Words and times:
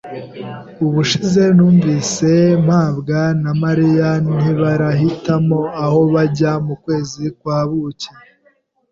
Ubushize 0.85 1.43
numvise, 1.55 2.31
mabwa 2.67 3.21
na 3.43 3.51
Mariya 3.63 4.09
ntibarahitamo 4.33 5.59
aho 5.83 5.99
bajya 6.13 6.51
mu 6.65 6.75
kwezi 6.83 7.23
kwa 7.39 7.59
buki. 7.69 8.09